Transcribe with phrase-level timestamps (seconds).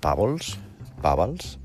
[0.00, 0.58] Pavels,
[1.02, 1.58] Pavals.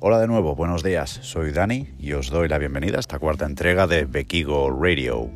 [0.00, 1.20] Hola de nuevo, buenos días.
[1.22, 5.30] Soy Dani y os doy la bienvenida a esta cuarta entrega de Bequigo Radio.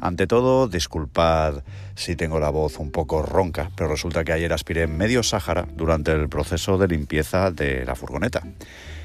[0.00, 1.62] Ante todo, disculpad
[1.94, 6.12] si tengo la voz un poco ronca, pero resulta que ayer aspiré medio Sáhara durante
[6.12, 8.44] el proceso de limpieza de la furgoneta.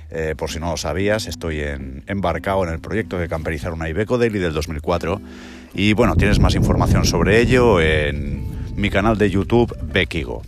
[0.09, 1.59] Eh, por si no lo sabías, estoy
[2.07, 5.20] embarcado en el proyecto de camperizar una Ibeco Daily del 2004
[5.73, 10.43] y bueno, tienes más información sobre ello en mi canal de YouTube Bekigo.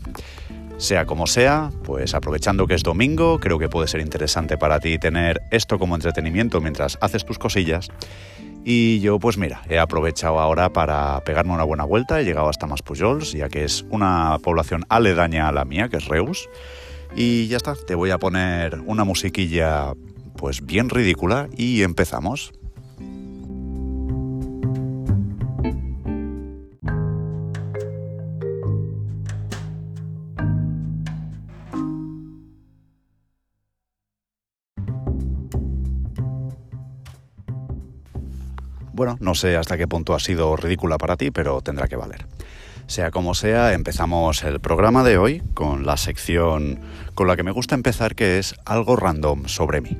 [0.78, 5.00] Sea como sea, pues aprovechando que es domingo, creo que puede ser interesante para ti
[5.00, 7.90] tener esto como entretenimiento mientras haces tus cosillas.
[8.66, 12.68] Y yo, pues mira, he aprovechado ahora para pegarme una buena vuelta, he llegado hasta
[12.68, 16.50] Maspujols, ya que es una población aledaña a la mía, que es Reus.
[17.16, 19.94] Y ya está, te voy a poner una musiquilla
[20.36, 22.52] pues bien ridícula y empezamos.
[38.96, 42.26] Bueno, no sé hasta qué punto ha sido ridícula para ti, pero tendrá que valer.
[42.88, 46.80] Sea como sea, empezamos el programa de hoy con la sección
[47.14, 49.98] con la que me gusta empezar, que es algo random sobre mí.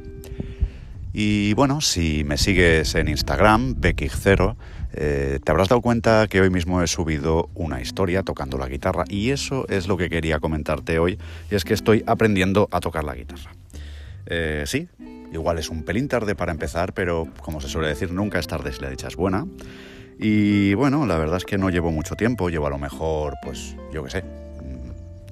[1.12, 4.56] Y bueno, si me sigues en Instagram, Becky0,
[4.94, 9.04] eh, te habrás dado cuenta que hoy mismo he subido una historia tocando la guitarra
[9.10, 11.20] y eso es lo que quería comentarte hoy,
[11.52, 13.52] y es que estoy aprendiendo a tocar la guitarra.
[14.26, 14.88] Eh, sí,
[15.36, 18.74] igual es un pelín tarde para empezar, pero como se suele decir, nunca es tarde
[18.74, 19.46] si la dicha es buena.
[20.18, 23.76] Y bueno, la verdad es que no llevo mucho tiempo, llevo a lo mejor, pues,
[23.94, 24.24] yo qué sé,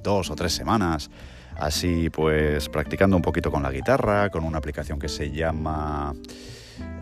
[0.02, 1.10] dos o tres semanas,
[1.56, 6.14] así pues practicando un poquito con la guitarra, con una aplicación que se llama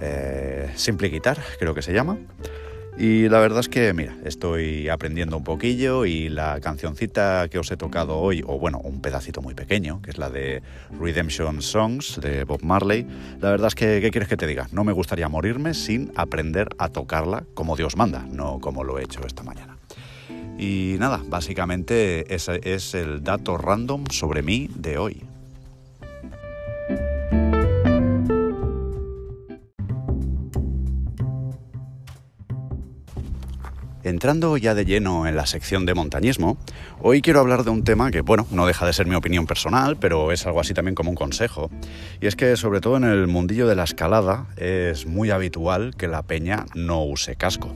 [0.00, 2.16] eh, Simple Guitar, creo que se llama.
[2.98, 7.71] Y la verdad es que, mira, estoy aprendiendo un poquillo y la cancioncita que os
[7.71, 10.62] he tocado hoy, o bueno, un pedacito muy pequeño, que es la de
[11.01, 13.07] Redemption Songs de Bob Marley,
[13.41, 14.69] la verdad es que, ¿qué quieres que te diga?
[14.72, 19.05] No me gustaría morirme sin aprender a tocarla como Dios manda, no como lo he
[19.05, 19.78] hecho esta mañana.
[20.59, 25.31] Y nada, básicamente ese es el dato random sobre mí de hoy.
[34.22, 36.56] Entrando ya de lleno en la sección de montañismo,
[37.00, 39.97] hoy quiero hablar de un tema que, bueno, no deja de ser mi opinión personal,
[39.97, 41.72] pero es algo así también como un consejo.
[42.21, 46.06] Y es que, sobre todo en el mundillo de la escalada, es muy habitual que
[46.06, 47.75] la peña no use casco.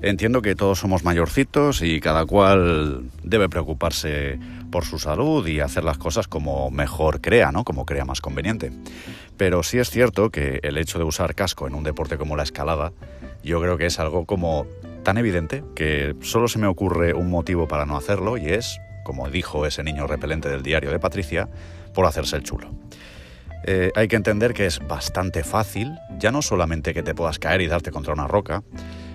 [0.00, 4.38] Entiendo que todos somos mayorcitos y cada cual debe preocuparse
[4.72, 7.62] por su salud y hacer las cosas como mejor crea, ¿no?
[7.62, 8.72] Como crea más conveniente.
[9.36, 12.42] Pero sí es cierto que el hecho de usar casco en un deporte como la
[12.42, 12.92] escalada,
[13.42, 14.66] yo creo que es algo como
[15.04, 19.30] tan evidente que solo se me ocurre un motivo para no hacerlo y es, como
[19.30, 21.48] dijo ese niño repelente del diario de Patricia,
[21.92, 22.74] por hacerse el chulo.
[23.66, 27.60] Eh, hay que entender que es bastante fácil, ya no solamente que te puedas caer
[27.60, 28.62] y darte contra una roca,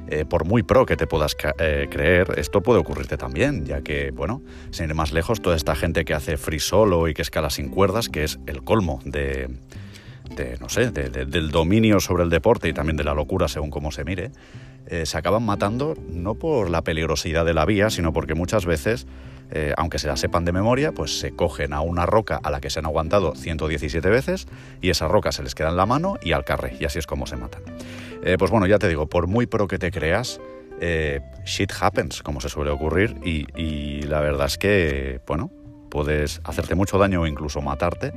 [0.08, 4.10] eh, por muy pro que te puedas eh, creer, esto puede ocurrirte también, ya que,
[4.10, 7.52] bueno, sin ir más lejos, toda esta gente que hace free solo y que escala
[7.52, 9.50] sin cuerdas, que es el colmo de,
[10.60, 14.04] no sé, del dominio sobre el deporte y también de la locura según cómo se
[14.04, 14.32] mire,
[14.88, 19.06] eh, se acaban matando no por la peligrosidad de la vía, sino porque muchas veces,
[19.52, 22.60] eh, aunque se la sepan de memoria, pues se cogen a una roca a la
[22.60, 24.48] que se han aguantado 117 veces
[24.82, 27.06] y esa roca se les queda en la mano y al carre, y así es
[27.06, 27.62] como se matan.
[28.24, 30.42] Eh, pues bueno, ya te digo, por muy pro que te creas,
[31.46, 35.52] shit happens, como se suele ocurrir, y, y la verdad es que, bueno,
[35.90, 38.14] puedes hacerte mucho daño o incluso matarte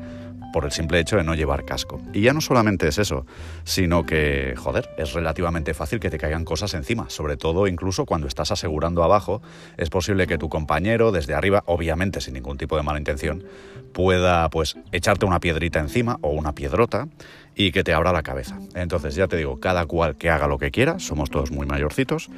[0.52, 2.00] por el simple hecho de no llevar casco.
[2.12, 3.26] Y ya no solamente es eso,
[3.64, 8.26] sino que, joder, es relativamente fácil que te caigan cosas encima, sobre todo incluso cuando
[8.26, 9.42] estás asegurando abajo,
[9.76, 13.44] es posible que tu compañero desde arriba, obviamente sin ningún tipo de mala intención,
[13.92, 17.08] pueda pues echarte una piedrita encima o una piedrota
[17.54, 18.58] y que te abra la cabeza.
[18.74, 22.30] Entonces, ya te digo, cada cual que haga lo que quiera, somos todos muy mayorcitos,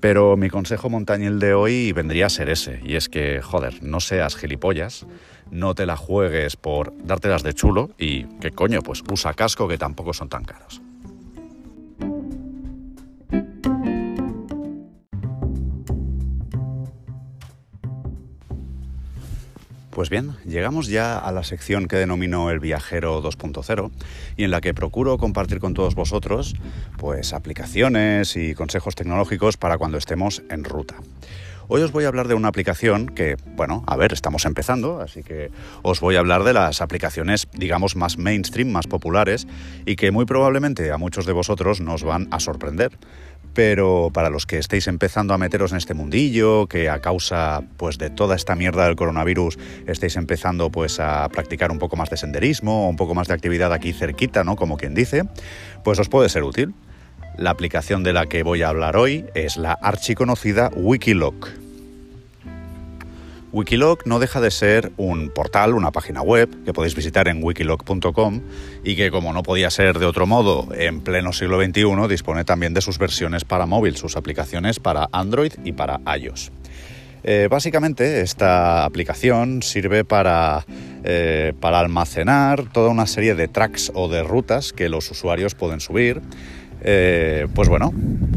[0.00, 4.00] pero mi consejo montañil de hoy vendría a ser ese, y es que, joder, no
[4.00, 5.06] seas gilipollas,
[5.50, 9.78] no te la juegues por dártelas de chulo y que coño, pues usa casco que
[9.78, 10.80] tampoco son tan caros.
[19.98, 23.90] Pues bien, llegamos ya a la sección que denomino el viajero 2.0
[24.36, 26.54] y en la que procuro compartir con todos vosotros
[26.98, 30.94] pues aplicaciones y consejos tecnológicos para cuando estemos en ruta.
[31.70, 35.22] Hoy os voy a hablar de una aplicación que, bueno, a ver, estamos empezando, así
[35.22, 35.50] que
[35.82, 39.46] os voy a hablar de las aplicaciones, digamos, más mainstream, más populares
[39.84, 42.92] y que muy probablemente a muchos de vosotros nos van a sorprender
[43.54, 47.98] pero para los que estéis empezando a meteros en este mundillo, que a causa pues
[47.98, 52.16] de toda esta mierda del coronavirus estéis empezando pues a practicar un poco más de
[52.16, 54.54] senderismo, un poco más de actividad aquí cerquita, ¿no?
[54.54, 55.24] Como quien dice,
[55.82, 56.72] pues os puede ser útil.
[57.38, 61.48] La aplicación de la que voy a hablar hoy es la archiconocida Wikiloc.
[63.52, 68.40] Wikiloc no deja de ser un portal, una página web que podéis visitar en wikiloc.com
[68.82, 72.74] y que como no podía ser de otro modo en pleno siglo XXI dispone también
[72.74, 76.50] de sus versiones para móvil, sus aplicaciones para Android y para iOS.
[77.22, 80.66] Eh, básicamente esta aplicación sirve para,
[81.04, 85.78] eh, para almacenar toda una serie de tracks o de rutas que los usuarios pueden
[85.78, 86.20] subir
[86.82, 87.92] eh, pues bueno,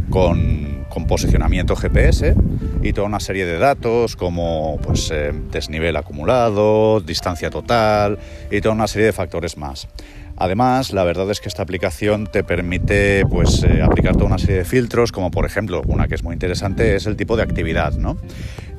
[0.09, 0.71] con,
[1.07, 2.35] posicionamiento GPS
[2.81, 8.17] y toda una serie de datos como pues, eh, desnivel acumulado, distancia total
[8.49, 9.89] y toda una serie de factores más.
[10.41, 14.55] Además, la verdad es que esta aplicación te permite pues, eh, aplicar toda una serie
[14.55, 17.93] de filtros, como por ejemplo, una que es muy interesante es el tipo de actividad.
[17.93, 18.17] ¿no?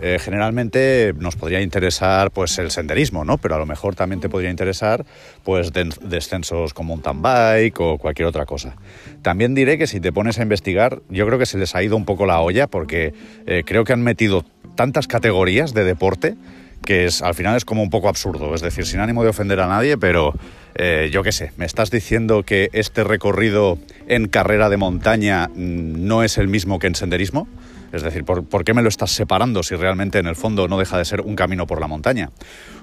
[0.01, 3.39] Eh, generalmente nos podría interesar pues, el senderismo, ¿no?
[3.39, 5.07] pero a lo mejor también te podría interesar
[5.45, 8.75] pues, descensos como mountain bike o cualquier otra cosa.
[9.23, 11.97] También diré que si te pones a investigar, yo creo que se les ha ido
[11.97, 13.15] un poco la olla porque
[13.47, 14.45] eh, creo que han metido
[14.75, 16.35] tantas categorías de deporte
[16.85, 18.55] que es, al final es como un poco absurdo.
[18.55, 20.35] Es decir, sin ánimo de ofender a nadie, pero
[20.75, 26.07] eh, yo qué sé, ¿me estás diciendo que este recorrido en carrera de montaña mm,
[26.07, 27.49] no es el mismo que en senderismo?
[27.93, 30.97] Es decir, ¿por, qué me lo estás separando si realmente en el fondo no deja
[30.97, 32.31] de ser un camino por la montaña?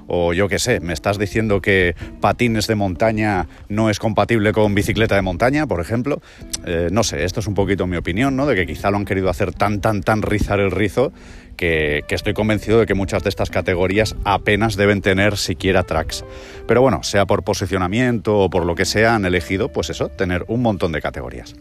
[0.06, 4.75] O yo qué sé, ¿me estás diciendo que patines de montaña no es compatible con
[4.75, 6.22] bicicleta de montaña, por ejemplo?
[6.66, 8.45] Eh, no sé, esto es un poquito mi opinión, ¿no?
[8.45, 11.12] De que quizá lo han querido hacer tan, tan, tan rizar el rizo
[11.59, 16.23] que, estoy convencido de que muchas de estas categorías apenas deben tener siquiera tracks.
[16.65, 20.45] Pero bueno, sea por posicionamiento o por lo que sea, han elegido, pues eso, tener
[20.47, 21.56] un montón de categorías.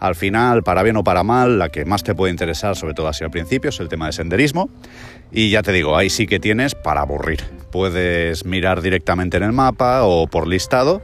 [0.00, 3.06] Al final, para bien o para mal, la que más te puede interesar, sobre todo
[3.06, 4.70] así al principio, es el tema de senderismo.
[5.30, 7.44] Y ya te digo, ahí sí que tienes para aburrir.
[7.70, 11.00] Puedes mirar directamente en el mapa o por listado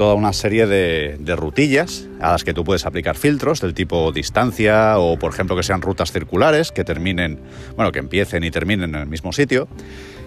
[0.00, 4.98] toda una serie de, rutillas a las que tú puedes aplicar filtros del tipo distancia
[4.98, 7.38] o, por ejemplo, que sean rutas circulares que terminen,
[7.76, 9.68] bueno, que empiecen y terminen en el mismo sitio.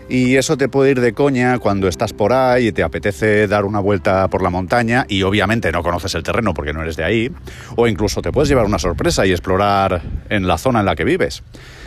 [0.08, 3.66] Y eso te puede ir de coña cuando estás por ahí y te apetece dar
[3.66, 7.06] una vuelta por la montaña y obviamente no conoces el terreno porque no eres de
[7.06, 7.32] ahí.
[7.76, 11.04] O incluso te puedes llevar una sorpresa y explorar en la zona en la que
[11.04, 11.42] vives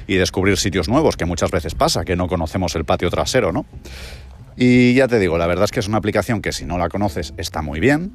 [0.09, 3.65] y descubrir sitios nuevos, que muchas veces pasa, que no conocemos el patio trasero, ¿no?
[4.57, 6.89] Y ya te digo, la verdad es que es una aplicación que si no la
[6.89, 8.13] conoces está muy bien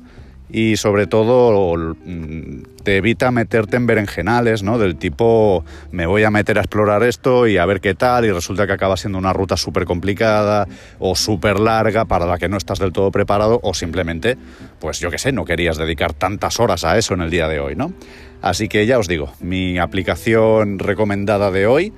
[0.54, 4.78] y sobre todo mm, te evita meterte en berenjenales, ¿no?
[4.78, 8.32] Del tipo, me voy a meter a explorar esto y a ver qué tal y
[8.32, 10.68] resulta que acaba siendo una ruta súper complicada
[11.00, 14.38] o súper larga para la que no estás del todo preparado o simplemente,
[14.80, 17.60] pues yo qué sé, no querías dedicar tantas horas a eso en el día de
[17.60, 17.94] hoy, ¿no?
[18.42, 21.94] Así que ya os digo, mi aplicación recomendada de hoy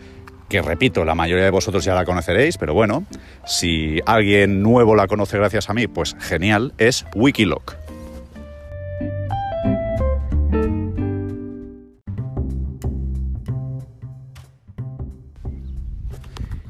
[0.50, 3.06] que repito, la mayoría de vosotros ya la conoceréis, pero bueno,
[3.46, 7.76] si alguien nuevo la conoce gracias a mí, pues genial, es Wikiloc.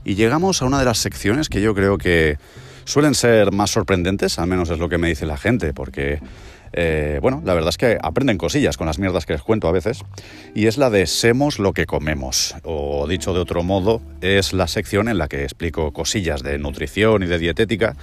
[0.05, 2.37] Y llegamos a una de las secciones que yo creo que
[2.85, 6.19] suelen ser más sorprendentes, al menos es lo que me dice la gente, porque
[6.73, 9.71] eh, bueno, la verdad es que aprenden cosillas con las mierdas que les cuento a
[9.71, 10.03] veces,
[10.55, 14.67] y es la de Semos lo que comemos, o dicho de otro modo, es la
[14.67, 17.95] sección en la que explico cosillas de nutrición y de dietética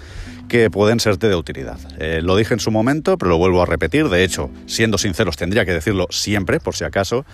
[0.51, 1.79] que pueden serte de utilidad.
[2.01, 4.09] Eh, lo dije en su momento, pero lo vuelvo a repetir.
[4.09, 7.25] De hecho, siendo sinceros, tendría que decirlo siempre, por si acaso,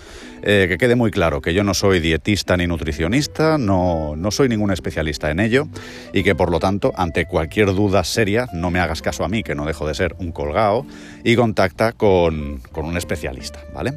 [0.43, 4.51] eh, que quede muy claro que yo no soy dietista ni nutricionista, no, no soy
[4.51, 5.67] ningún especialista en ello
[6.13, 9.43] y que por lo tanto, ante cualquier duda seria, no me hagas caso a mí,
[9.43, 10.85] que no dejo de ser un colgado,
[11.25, 13.95] y contacta con, con un especialista, ¿vale?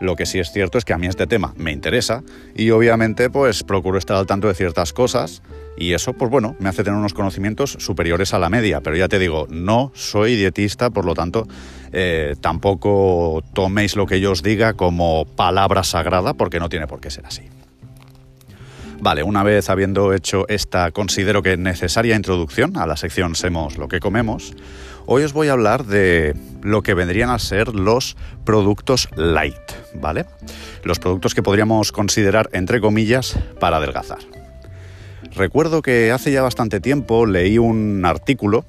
[0.00, 2.22] Lo que sí es cierto es que a mí este tema me interesa
[2.54, 5.42] y obviamente pues procuro estar al tanto de ciertas cosas
[5.76, 9.08] y eso pues bueno, me hace tener unos conocimientos superiores a la media, pero ya
[9.08, 11.46] te digo, no soy dietista, por lo tanto
[11.92, 17.00] eh, tampoco toméis lo que yo os diga como palabra sagrada porque no tiene por
[17.00, 17.42] qué ser así.
[19.02, 23.88] Vale, una vez habiendo hecho esta, considero que necesaria introducción a la sección Semos lo
[23.88, 24.54] que comemos,
[25.06, 29.56] Hoy os voy a hablar de lo que vendrían a ser los productos light,
[29.94, 30.26] ¿vale?
[30.84, 34.18] Los productos que podríamos considerar, entre comillas, para adelgazar.
[35.34, 38.64] Recuerdo que hace ya bastante tiempo leí un artículo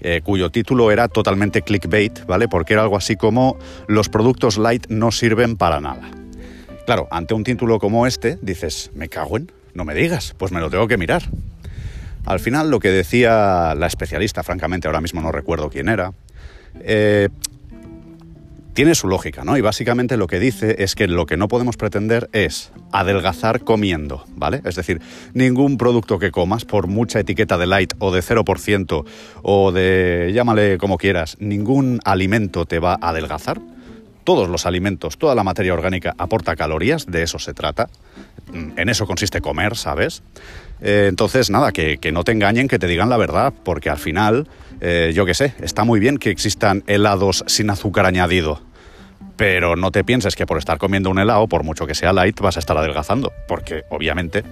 [0.00, 2.48] eh, cuyo título era totalmente clickbait, ¿vale?
[2.48, 3.56] Porque era algo así como
[3.86, 6.10] los productos light no sirven para nada.
[6.84, 10.60] Claro, ante un título como este, dices, me cago en, no me digas, pues me
[10.60, 11.22] lo tengo que mirar.
[12.26, 16.12] Al final lo que decía la especialista, francamente ahora mismo no recuerdo quién era,
[16.80, 17.28] eh,
[18.72, 19.56] tiene su lógica, ¿no?
[19.56, 24.24] Y básicamente lo que dice es que lo que no podemos pretender es adelgazar comiendo,
[24.34, 24.62] ¿vale?
[24.64, 25.00] Es decir,
[25.32, 29.04] ningún producto que comas, por mucha etiqueta de light o de 0%
[29.42, 33.60] o de, llámale como quieras, ningún alimento te va a adelgazar.
[34.24, 37.88] Todos los alimentos, toda la materia orgánica aporta calorías, de eso se trata.
[38.52, 40.22] En eso consiste comer, ¿sabes?
[40.80, 44.48] Eh, entonces, nada, que, no te engañen, que te digan la verdad, porque al final,
[44.80, 48.60] eh, yo qué sé, está muy bien que existan helados sin azúcar añadido,
[49.36, 52.40] pero no te pienses que por estar comiendo un helado, por mucho que sea light,
[52.40, 54.44] vas a estar adelgazando, porque obviamente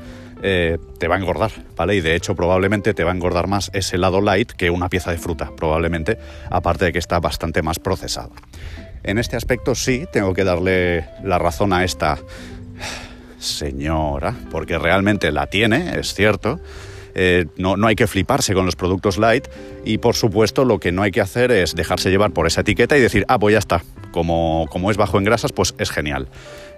[0.42, 1.94] eh, te va a engordar, ¿vale?
[1.94, 5.12] Y de hecho probablemente te va a engordar más ese helado light que una pieza
[5.12, 6.18] de fruta, probablemente,
[6.50, 8.32] aparte de que está bastante más procesado.
[9.04, 12.18] En este aspecto sí, tengo que darle la razón a esta
[13.38, 16.60] señora, porque realmente la tiene, es cierto.
[17.14, 19.46] Eh, no, hay que fliparse con los productos light
[19.84, 22.96] y por supuesto lo que no hay que hacer es dejarse llevar por esa etiqueta
[22.96, 23.82] y decir, ah, pues ya está,
[24.12, 26.28] como, como es bajo en grasas, pues es genial.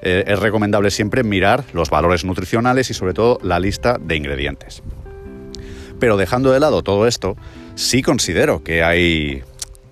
[0.03, 4.83] Eh, es recomendable siempre mirar los valores nutricionales y sobre todo la lista de ingredientes.
[6.01, 7.37] Pero dejando de lado todo esto,
[7.77, 9.43] sí considero que hay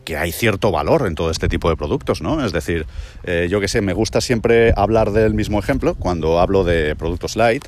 [0.05, 2.45] que hay cierto valor en todo este tipo de productos, ¿no?
[2.45, 2.87] Es decir,
[3.25, 7.37] eh, yo que sé, me gusta siempre hablar del mismo ejemplo cuando hablo de productos
[7.37, 7.65] light,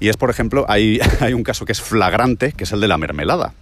[0.00, 2.88] y es, por ejemplo, hay, hay un caso que es flagrante, que es el de
[2.88, 3.54] la mermelada.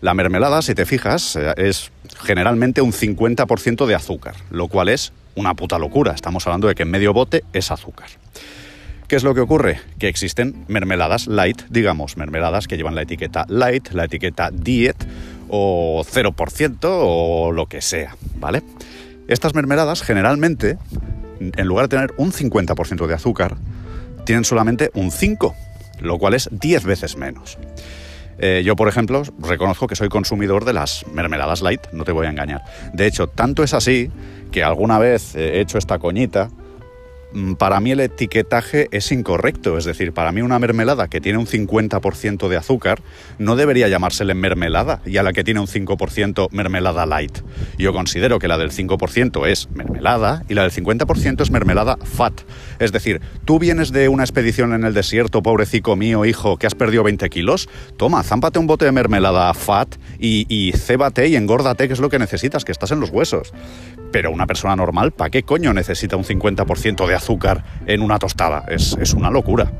[0.00, 1.90] La mermelada, si te fijas, eh, es
[2.22, 6.12] generalmente un 50% de azúcar, lo cual es una puta locura.
[6.12, 8.08] Estamos hablando de que en medio bote es azúcar.
[9.10, 9.80] ¿Qué es lo que ocurre?
[9.98, 14.96] Que existen mermeladas light, digamos, mermeladas que llevan la etiqueta light, la etiqueta diet
[15.50, 18.62] o 0% o lo que sea, ¿vale?
[19.28, 20.78] Estas mermeladas generalmente,
[21.40, 23.56] en lugar de tener un 50% de azúcar,
[24.24, 25.54] tienen solamente un 5,
[26.00, 27.58] lo cual es 10 veces menos.
[28.38, 32.26] Eh, yo, por ejemplo, reconozco que soy consumidor de las mermeladas light, no te voy
[32.26, 32.64] a engañar.
[32.94, 34.10] De hecho, tanto es así
[34.50, 36.48] que alguna vez he hecho esta coñita
[37.58, 39.78] para mí el etiquetaje es incorrecto.
[39.78, 43.02] Es decir, para mí una mermelada que tiene un 50% de azúcar
[43.38, 47.38] no debería llamársele mermelada y a la que tiene un 5% mermelada light.
[47.78, 52.40] Yo considero que la del 5% es mermelada y la del 50% es mermelada fat.
[52.78, 56.74] Es decir, tú vienes de una expedición en el desierto, pobrecico mío, hijo, que has
[56.74, 61.86] perdido 20 kilos, toma, zámpate un bote de mermelada fat y, y cébate y engórdate,
[61.86, 63.52] que es lo que necesitas, que estás en los huesos.
[64.12, 68.64] Pero una persona normal, ¿para qué coño necesita un 50% de azúcar en una tostada?
[68.68, 69.70] Es, una locura.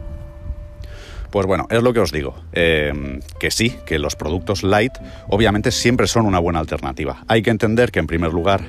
[1.30, 4.92] Pues bueno, es lo que os digo, eh, que sí, que los productos light
[5.28, 7.24] obviamente siempre son una buena alternativa.
[7.28, 8.62] Hay que entender que en primer lugar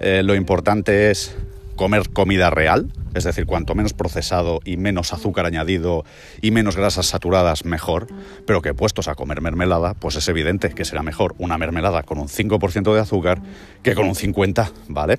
[0.00, 1.36] eh, lo importante es
[1.76, 6.04] comer comida real, es decir, cuanto menos procesado y menos azúcar añadido
[6.42, 8.08] y menos grasas saturadas, mejor,
[8.46, 12.18] pero que puestos a comer mermelada, pues es evidente que será mejor una mermelada con
[12.18, 13.40] un 5% de azúcar
[13.82, 15.18] que con un 50%, ¿vale?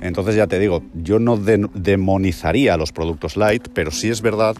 [0.00, 4.56] Entonces ya te digo, yo no demonizaría los productos light, pero sí es verdad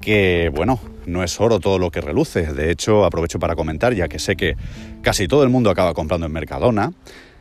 [0.00, 2.52] que, bueno, no es oro todo lo que reluce.
[2.54, 4.56] De hecho, aprovecho para comentar, ya que sé que
[5.02, 6.92] casi todo el mundo acaba comprando en Mercadona.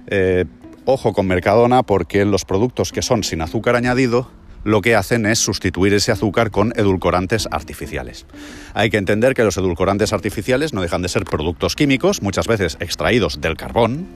[0.07, 0.45] Eh,
[0.91, 4.31] Ojo con Mercadona porque los productos que son sin azúcar añadido
[4.63, 8.25] lo que hacen es sustituir ese azúcar con edulcorantes artificiales.
[8.73, 12.75] Hay que entender que los edulcorantes artificiales no dejan de ser productos químicos, muchas veces
[12.79, 14.07] extraídos del carbón,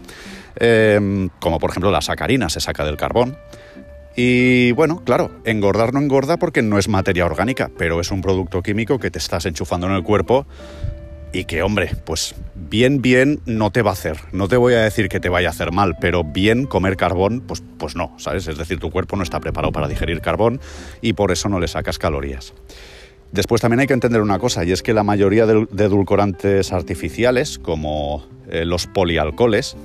[0.55, 3.37] em, como por ejemplo la sacarina se saca del carbón.
[4.15, 8.63] Y bueno, claro, engordar no engorda porque no es materia orgánica, pero es un producto
[8.63, 10.47] químico que te estás enchufando en el cuerpo
[11.33, 14.17] y que, hombre, pues bien, bien no te va a hacer.
[14.31, 17.41] No te voy a decir que te vaya a hacer mal, pero bien comer carbón,
[17.41, 18.47] pues, pues no, ¿sabes?
[18.47, 20.61] Es decir, tu cuerpo no está preparado para digerir carbón
[21.01, 22.53] y por eso no le sacas calorías.
[23.31, 27.57] Después también hay que entender una cosa, y es que la mayoría de, edulcorantes artificiales,
[27.57, 29.75] como eh, los polialcoholes,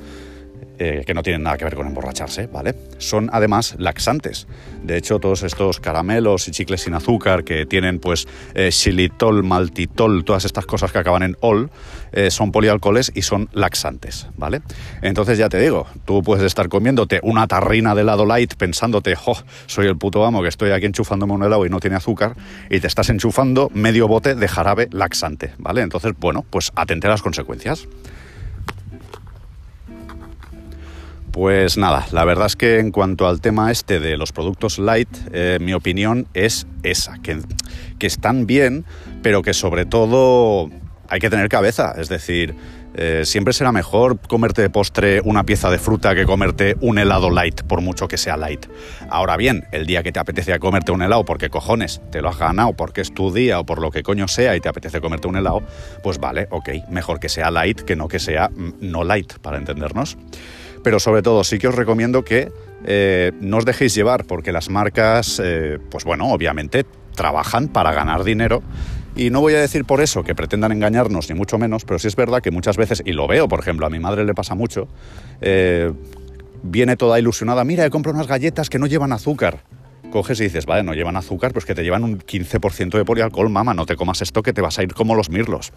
[0.78, 2.74] eh, que no tienen nada que ver con emborracharse, ¿vale?
[2.98, 4.46] Son además laxantes.
[4.82, 8.70] De hecho, todos estos caramelos y chicles sin azúcar que tienen pues eh,
[9.42, 11.70] maltitol, todas estas cosas que acaban en ol,
[12.12, 14.62] eh, son polialcoholes y son laxantes, ¿vale?
[15.02, 19.36] Entonces ya te digo, tú puedes estar comiéndote una tarrina de helado light pensándote, jo,
[19.66, 22.34] soy el puto amo que estoy aquí enchufándome un helado y no tiene azúcar,
[22.70, 25.82] y te estás enchufando medio bote de jarabe laxante, ¿vale?
[25.82, 27.88] Entonces, bueno, pues atente a las consecuencias.
[31.38, 35.08] Pues nada, la verdad es que en cuanto al tema este de los productos light,
[35.32, 37.38] eh, mi opinión es esa, que,
[38.00, 38.84] están bien,
[39.22, 40.68] pero que sobre todo
[41.08, 42.56] hay que tener cabeza, es decir,
[42.96, 47.30] eh, siempre será mejor comerte de postre una pieza de fruta que comerte un helado
[47.30, 48.66] light, por mucho que sea light.
[49.08, 52.38] Ahora bien, el día que te apetece comerte un helado porque cojones te lo has
[52.38, 55.28] ganado, porque es tu día o por lo que coño sea y te apetece comerte
[55.28, 55.62] un helado,
[56.02, 59.58] pues vale, ok, mejor que sea light que no que sea mm, no light, para
[59.58, 60.18] entendernos.
[60.82, 62.52] Pero sobre todo sí que os recomiendo que
[62.84, 68.24] eh, no os dejéis llevar, porque las marcas, eh, pues bueno, obviamente trabajan para ganar
[68.24, 68.62] dinero.
[69.16, 72.06] Y no voy a decir por eso que pretendan engañarnos, ni mucho menos, pero sí
[72.06, 74.54] es verdad que muchas veces, y lo veo, por ejemplo, a mi madre le pasa
[74.54, 74.86] mucho,
[75.40, 75.92] eh,
[76.62, 79.64] viene toda ilusionada, mira, he comprado unas galletas que no llevan azúcar.
[80.12, 83.50] Coges y dices, vale, no llevan azúcar, pues que te llevan un 15% de polialcohol,
[83.50, 85.72] mamá, no te comas esto que te vas a ir como los mirlos.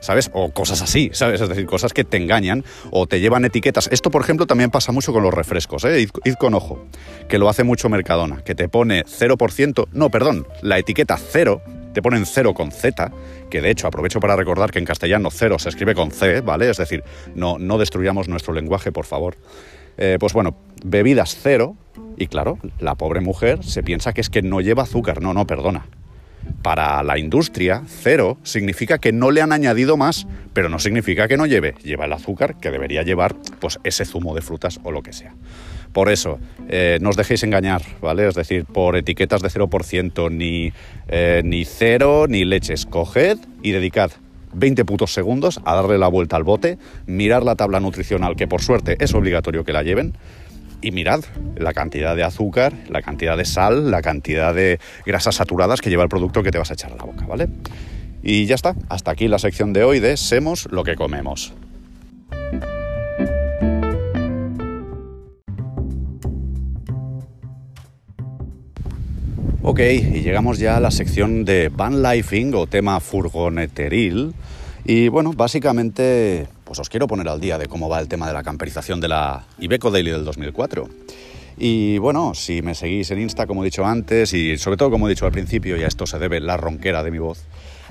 [0.00, 0.30] ¿Sabes?
[0.32, 1.40] O cosas así, ¿sabes?
[1.40, 3.88] Es decir, cosas que te engañan o te llevan etiquetas.
[3.92, 6.00] Esto, por ejemplo, también pasa mucho con los refrescos, ¿eh?
[6.00, 6.86] Id, con ojo,
[7.28, 11.62] que lo hace mucho Mercadona, que te pone 0%, no, perdón, la etiqueta 0,
[11.92, 13.12] te ponen 0 con Z,
[13.50, 16.70] que de hecho aprovecho para recordar que en castellano 0 se escribe con C, ¿vale?
[16.70, 17.02] Es decir,
[17.34, 19.36] no, no destruyamos nuestro lenguaje, por favor.
[19.96, 21.76] Eh, pues bueno, bebidas cero,
[22.16, 25.20] y claro, la pobre mujer se piensa que es que no lleva azúcar.
[25.20, 25.86] No, no, perdona
[26.62, 31.36] para la industria, cero significa que no le han añadido más, pero no significa que
[31.36, 31.74] no lleve.
[31.82, 35.34] Lleva el azúcar que debería llevar pues, ese zumo de frutas o lo que sea.
[35.92, 38.28] Por eso, eh, no os dejéis engañar, ¿vale?
[38.28, 40.72] Es decir, por etiquetas de 0%, ni,
[41.08, 42.86] eh, ni cero, ni leches.
[42.86, 44.10] Coged y dedicad
[44.52, 48.62] 20 putos segundos a darle la vuelta al bote, mirar la tabla nutricional, que por
[48.62, 50.14] suerte es obligatorio que la lleven,
[50.80, 51.24] y mirad
[51.56, 56.02] la cantidad de azúcar, la cantidad de sal, la cantidad de grasas saturadas que lleva
[56.02, 57.48] el producto que te vas a echar a la boca, ¿vale?
[58.22, 61.54] Y ya está, hasta aquí la sección de hoy de Semos lo que comemos.
[69.62, 74.32] Ok, y llegamos ya a la sección de van lifing o tema furgoneteril.
[74.84, 78.34] Y bueno, básicamente pues os quiero poner al día de cómo va el tema de
[78.34, 80.86] la camperización de la Ibeco Daily del 2004.
[81.56, 85.08] Y bueno, si me seguís en Insta, como he dicho antes, y sobre todo como
[85.08, 87.42] he dicho al principio, y a esto se debe la ronquera de mi voz,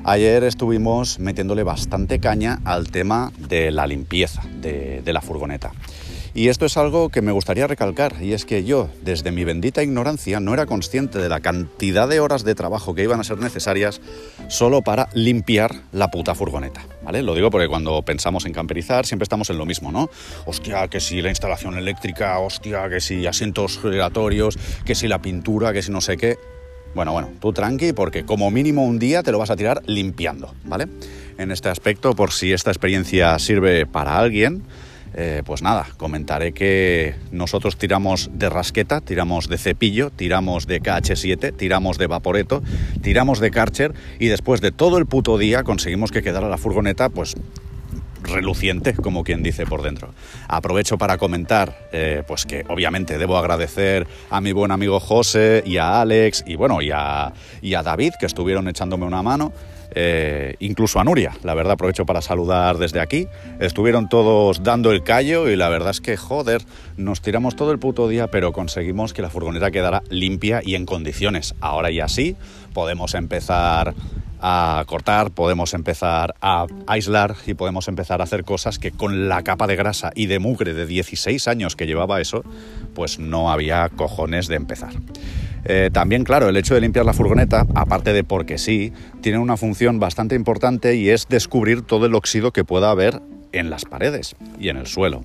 [0.03, 5.71] ayer estuvimos metiéndole bastante caña al tema de la limpieza de, de la furgoneta.
[6.37, 9.81] Y esto es algo que me gustaría recalcar, y es que yo, desde mi bendita
[9.81, 13.39] ignorancia, no era consciente de la cantidad de horas de trabajo que iban a ser
[13.39, 14.01] necesarias
[14.47, 17.23] solo para limpiar la puta furgoneta, ¿vale?
[17.23, 20.11] Lo digo porque cuando pensamos en camperizar siempre estamos en lo mismo, ¿no?
[20.45, 25.73] Hostia, que si la instalación eléctrica, hostia, que si asientos giratorios, que si la pintura,
[25.73, 26.37] que si no sé qué.
[26.93, 30.53] Bueno, bueno, tú tranqui porque como mínimo un día te lo vas a tirar limpiando,
[30.65, 30.85] ¿vale?
[31.39, 34.61] En este aspecto, por si esta experiencia sirve para alguien,
[35.19, 41.57] eh, pues nada, comentaré que nosotros tiramos de rasqueta, tiramos de cepillo, tiramos de KH7,
[41.57, 42.61] tiramos de vaporeto,
[43.01, 47.09] tiramos de Karcher y después de todo el puto día conseguimos que quedara la furgoneta
[47.09, 47.35] pues
[48.21, 50.13] reluciente, como quien dice por dentro.
[50.47, 55.77] Aprovecho para comentar, eh, pues que obviamente debo agradecer a mi buen amigo José y
[55.77, 59.51] a Alex y bueno, y a, y a David que estuvieron echándome una mano.
[59.91, 63.27] Eh, incluso a Nuria, la verdad aprovecho para saludar desde aquí.
[63.59, 66.63] Estuvieron todos dando el callo y la verdad es que, joder,
[66.97, 70.85] nos tiramos todo el puto día, pero conseguimos que la furgoneta quedara limpia y en
[70.85, 71.55] condiciones.
[71.61, 72.35] Ahora y así
[72.73, 73.95] podemos empezar
[74.41, 79.43] a cortar, podemos empezar a aislar y podemos empezar a hacer cosas que con la
[79.43, 82.43] capa de grasa y de mugre de 16 años que llevaba eso,
[82.93, 84.93] pues no había cojones de empezar.
[85.65, 89.57] Eh, también, claro, el hecho de limpiar la furgoneta, aparte de porque sí, tiene una
[89.57, 93.21] función bastante importante y es descubrir todo el óxido que pueda haber
[93.51, 95.23] en las paredes y en el suelo.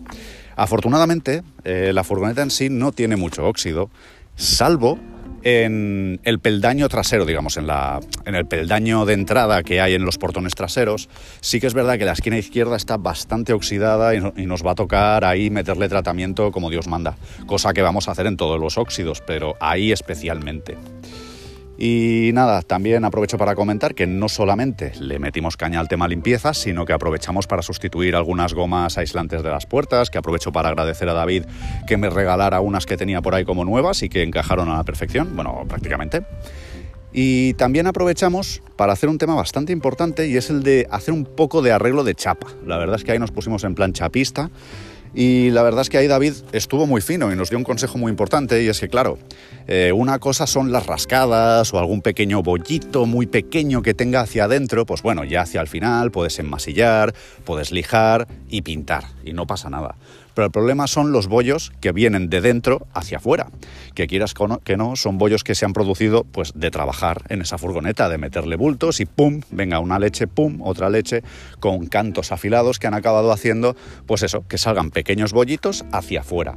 [0.57, 3.91] Afortunadamente, eh, la furgoneta en sí no tiene mucho óxido,
[4.37, 4.99] salvo
[5.45, 10.05] en el peldaño trasero, digamos, en, la, en el peldaño de entrada que hay en
[10.05, 11.09] los portones traseros,
[11.41, 14.75] sí que es verdad que la esquina izquierda está bastante oxidada y, nos va a
[14.75, 18.77] tocar ahí meterle tratamiento como Dios manda, cosa que vamos a hacer en todos los
[18.77, 20.77] óxidos, pero ahí especialmente.
[21.85, 26.55] Y nada, también aprovecho para comentar que no solamente le metimos caña al tema limpieza,
[26.55, 31.09] sino que aprovechamos para sustituir algunas gomas aislantes de las puertas, que aprovecho para agradecer
[31.09, 31.43] a David
[31.89, 34.85] que me regalara unas que tenía por ahí como nuevas y que encajaron a la
[34.85, 36.23] perfección, bueno, prácticamente.
[37.13, 41.25] Y también aprovechamos para hacer un tema bastante importante y es el de hacer un
[41.25, 42.47] poco de arreglo de chapa.
[42.65, 44.53] La verdad es que ahí nos pusimos en plan chapista
[45.15, 47.99] y la verdad es que ahí David estuvo muy fino y nos dio un consejo
[47.99, 49.19] muy importante y es que, claro,
[49.67, 54.45] eh, una cosa son las rascadas o algún pequeño bollito muy pequeño que tenga hacia
[54.45, 59.47] adentro, pues bueno, ya hacia el final puedes enmasillar, puedes lijar y pintar y no
[59.47, 59.97] pasa nada.
[60.35, 63.49] Pero el problema son los bollos que vienen de dentro hacia afuera.
[63.95, 67.59] Que quieras que no, son bollos que se han producido pues de trabajar en esa
[67.59, 71.23] furgoneta, de meterle bultos y pum, venga una leche, pum, otra leche,
[71.61, 76.57] con cantos afilados que han acabado haciendo, pues eso, que salgan pequeños bollitos hacia afuera.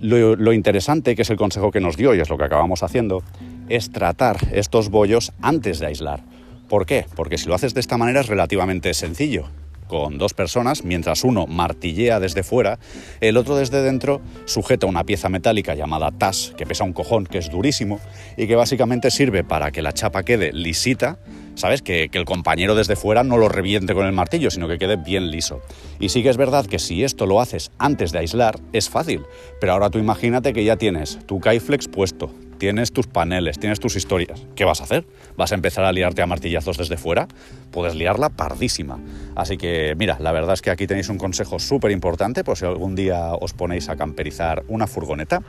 [0.00, 2.82] Lo, lo, interesante, que es el consejo que nos dio y es lo que acabamos
[2.82, 3.22] haciendo,
[3.68, 6.22] es tratar estos bollos antes de aislar.
[6.70, 7.04] ¿Por qué?
[7.14, 9.50] Porque si lo haces de esta manera es relativamente sencillo
[9.90, 12.78] con dos personas, mientras uno martillea desde fuera,
[13.20, 17.38] el otro desde dentro sujeta una pieza metálica llamada TAS, que pesa un cojón, que
[17.38, 17.98] es durísimo,
[18.36, 21.18] y que básicamente sirve para que la chapa quede lisita,
[21.56, 21.82] ¿sabes?
[21.82, 24.94] Que, que, el compañero desde fuera no lo reviente con el martillo, sino que quede
[24.94, 25.60] bien liso.
[25.98, 29.22] Y sí que es verdad que si esto lo haces antes de aislar, es fácil.
[29.60, 33.96] Pero ahora tú imagínate que ya tienes tu Kaiflex puesto, tienes tus paneles, tienes tus
[33.96, 34.46] historias.
[34.54, 35.06] ¿Qué vas a hacer?
[35.36, 37.26] ¿Vas a empezar a liarte a martillazos desde fuera?
[37.72, 39.00] Puedes liarla pardísima.
[39.34, 42.66] Así que, mira, la verdad es que aquí tenéis un consejo súper importante por si
[42.66, 45.42] algún día os ponéis a camperizar una furgoneta.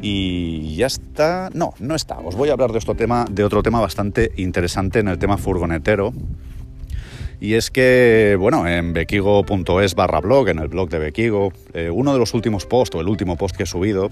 [0.00, 1.50] Y ya está.
[1.52, 2.18] No, no está.
[2.18, 6.12] Os voy a hablar de, tema, de otro tema bastante interesante en el tema furgonetero.
[7.40, 12.12] Y es que, bueno, en bequigo.es barra blog, en el blog de Bequigo, eh, uno
[12.12, 14.10] de los últimos posts, o el último post que he subido,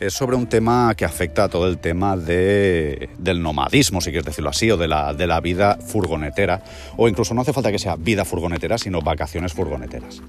[0.00, 4.26] es sobre un tema que afecta a todo el tema de, del nomadismo, si quieres
[4.26, 6.62] decirlo así, o de la, de la vida furgonetera,
[6.96, 10.20] o incluso no hace falta que sea vida furgonetera, sino vacaciones furgoneteras.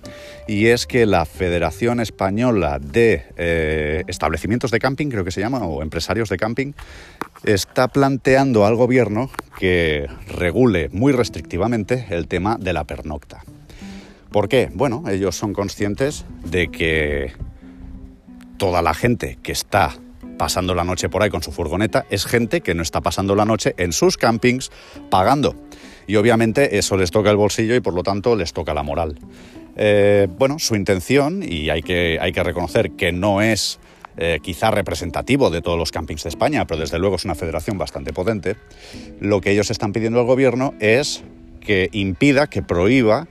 [0.47, 5.65] Y es que la Federación Española de eh, Establecimientos de Camping, creo que se llama,
[5.65, 6.73] o empresarios de camping,
[7.43, 9.29] está planteando al gobierno
[9.59, 13.43] que regule muy restrictivamente el tema de la pernocta.
[14.31, 14.69] ¿Por qué?
[14.73, 17.33] Bueno, ellos son conscientes de que
[18.57, 19.95] toda la gente que está
[20.37, 23.45] pasando la noche por ahí con su furgoneta es gente que no está pasando la
[23.45, 24.71] noche en sus campings
[25.09, 25.55] pagando.
[26.07, 29.17] Y obviamente eso les toca el bolsillo y por lo tanto les toca la moral.
[29.77, 33.79] Eh, bueno, su intención, y hay que, hay que reconocer que no es
[34.17, 37.77] eh, quizá representativo de todos los campings de España, pero desde luego es una federación
[37.77, 38.55] bastante potente,
[39.19, 41.23] lo que ellos están pidiendo al gobierno es
[41.65, 43.27] que impida, que prohíba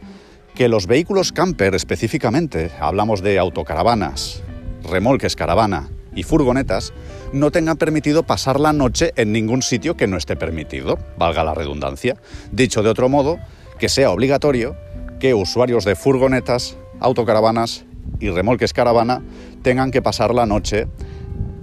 [0.55, 4.43] que los vehículos camper específicamente, hablamos de autocaravanas,
[4.89, 6.93] remolques caravana y furgonetas,
[7.33, 11.55] no tengan permitido pasar la noche en ningún sitio que no esté permitido, valga la
[11.55, 12.17] redundancia.
[12.53, 13.39] Dicho de otro modo,
[13.79, 14.77] que sea obligatorio
[15.19, 17.85] que usuarios de furgonetas, autocaravanas
[18.21, 19.23] y remolques caravana
[19.63, 20.87] tengan que pasar la noche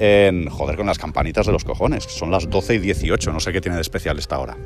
[0.02, 2.04] en, joder, con las campanitas de los cojones.
[2.06, 4.58] Son las 12 y 18, no sé qué tiene de especial esta hora.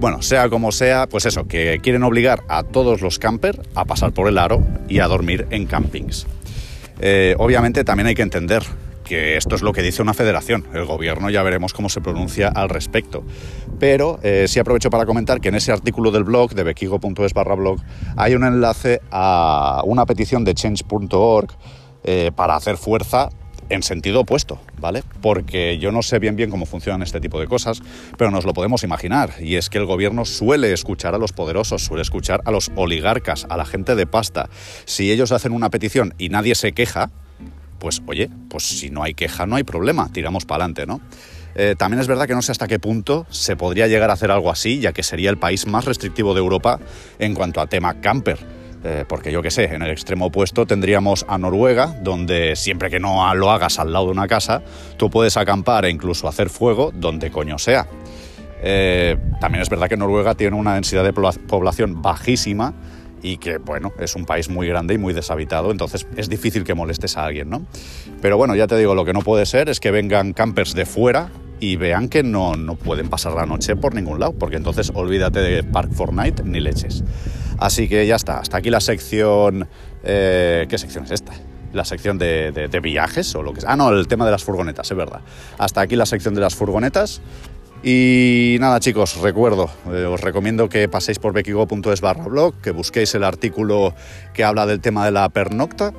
[0.00, 4.12] Bueno, sea como sea, pues eso, que quieren obligar a todos los campers a pasar
[4.12, 6.26] por el aro y a dormir en campings.
[7.00, 8.64] Eh, obviamente también hay que entender
[9.04, 10.66] que esto es lo que dice una federación.
[10.74, 13.22] El gobierno ya veremos cómo se pronuncia al respecto.
[13.78, 17.54] Pero eh, sí aprovecho para comentar que en ese artículo del blog, de bequigo.es barra
[17.54, 17.78] blog,
[18.16, 21.50] hay un enlace a una petición de change.org
[22.02, 23.28] eh, para hacer fuerza
[23.72, 25.02] en sentido opuesto, ¿vale?
[25.22, 27.82] Porque yo no sé bien bien cómo funcionan este tipo de cosas,
[28.18, 29.32] pero nos lo podemos imaginar.
[29.40, 33.46] Y es que el gobierno suele escuchar a los poderosos, suele escuchar a los oligarcas,
[33.48, 34.50] a la gente de pasta.
[34.84, 37.10] Si ellos hacen una petición y nadie se queja,
[37.78, 41.00] pues oye, pues si no hay queja no hay problema, tiramos para adelante, ¿no?
[41.54, 44.30] Eh, también es verdad que no sé hasta qué punto se podría llegar a hacer
[44.30, 46.78] algo así, ya que sería el país más restrictivo de Europa
[47.18, 51.24] en cuanto a tema camper eh, porque yo qué sé, en el extremo opuesto tendríamos
[51.28, 54.62] a Noruega, donde siempre que no lo hagas al lado de una casa,
[54.96, 57.86] tú puedes acampar e incluso hacer fuego donde coño sea.
[58.64, 62.74] Eh, también es verdad que Noruega tiene una densidad de población bajísima
[63.22, 66.74] y que, bueno, es un país muy grande y muy deshabitado, entonces es difícil que
[66.74, 67.64] molestes a alguien, ¿no?
[68.20, 70.86] Pero bueno, ya te digo, lo que no puede ser es que vengan campers de
[70.86, 74.90] fuera y vean que no, no pueden pasar la noche por ningún lado, porque entonces
[74.92, 77.04] olvídate de Park Fortnite ni leches.
[77.62, 79.68] Así que ya está, hasta aquí la sección...
[80.02, 81.32] Eh, ¿Qué sección es esta?
[81.72, 83.70] La sección de, viajes o lo que sea.
[83.70, 85.20] Ah, no, el tema de las furgonetas, es verdad.
[85.58, 87.22] Hasta aquí la sección de las furgonetas.
[87.84, 93.14] Y nada chicos, recuerdo, eh, os recomiendo que paséis por bequigo.es barra blog, que busquéis
[93.14, 93.94] el artículo
[94.34, 95.92] que habla del tema de la pernocta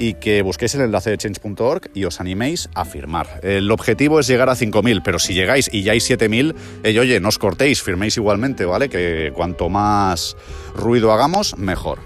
[0.00, 3.38] y que busquéis el enlace de change.org y os animéis a firmar.
[3.42, 7.20] El objetivo es llegar a 5.000, pero si llegáis y ya hay 7.000, eh, oye,
[7.20, 8.88] no os cortéis, firméis igualmente, ¿vale?
[8.88, 10.36] Que cuanto más
[10.74, 12.00] ruido hagamos, mejor.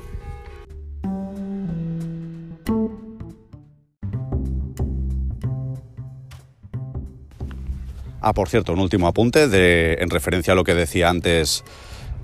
[8.20, 11.62] Ah, por cierto, un último apunte de, en referencia a lo que decía antes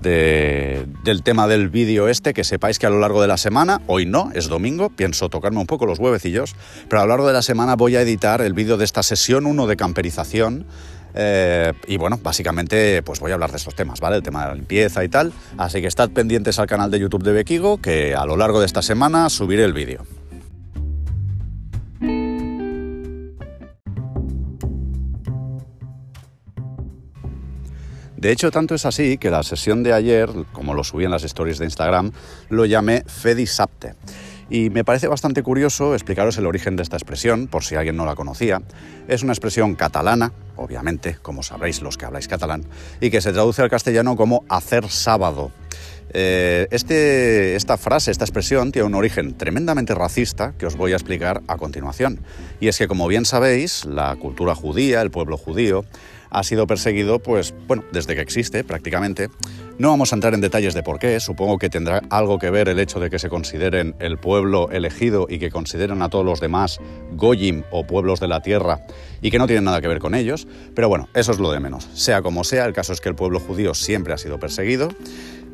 [0.01, 4.05] del tema del vídeo este, que sepáis que a lo largo de la semana, hoy
[4.05, 6.55] no, es domingo, pienso tocarme un poco los huevecillos,
[6.89, 9.45] pero a lo largo de la semana voy a editar el vídeo de esta sesión
[9.45, 10.65] 1 de camperización.
[11.13, 14.15] Eh, y bueno, básicamente pues voy a hablar de estos temas, ¿vale?
[14.15, 15.33] El tema de la limpieza y tal.
[15.57, 18.65] Así que estad pendientes al canal de YouTube de Bequigo, que a lo largo de
[18.65, 20.05] esta semana subiré el vídeo.
[28.21, 31.23] De hecho, tanto es así que la sesión de ayer, como lo subí en las
[31.23, 32.11] stories de Instagram,
[32.49, 33.95] lo llamé Fedisapte.
[34.47, 38.05] Y me parece bastante curioso explicaros el origen de esta expresión, por si alguien no
[38.05, 38.61] la conocía.
[39.07, 42.63] Es una expresión catalana, obviamente, como sabréis los que habláis catalán,
[42.99, 45.51] y que se traduce al castellano como hacer sábado.
[46.13, 50.95] Eh, este, esta frase, esta expresión, tiene un origen tremendamente racista que os voy a
[50.95, 52.19] explicar a continuación.
[52.59, 55.85] Y es que, como bien sabéis, la cultura judía, el pueblo judío,
[56.31, 59.29] ha sido perseguido, pues, bueno, desde que existe prácticamente.
[59.77, 62.69] No vamos a entrar en detalles de por qué, supongo que tendrá algo que ver
[62.69, 66.39] el hecho de que se consideren el pueblo elegido y que consideren a todos los
[66.39, 66.79] demás
[67.13, 68.81] Goyim o pueblos de la tierra
[69.21, 71.59] y que no tienen nada que ver con ellos, pero bueno, eso es lo de
[71.59, 71.87] menos.
[71.93, 74.89] Sea como sea, el caso es que el pueblo judío siempre ha sido perseguido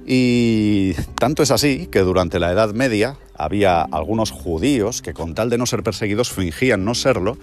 [0.06, 5.50] y tanto es así que durante la Edad Media había algunos judíos que con tal
[5.50, 7.38] de no ser perseguidos fingían no serlo